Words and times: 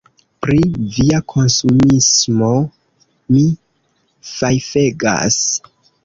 Pri 0.43 0.59
via 0.93 1.17
konsumismo 1.33 2.47
mi 3.35 3.43
fajfegas! 4.31 5.37